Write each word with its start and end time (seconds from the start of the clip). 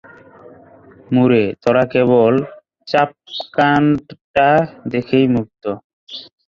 মুঢ়ে, 1.13 1.43
তোরা 1.63 1.83
কেবল 1.93 2.33
চাপকানটা 2.87 4.49
দেখেই 4.91 5.25
মুগ্ধ! 5.33 5.63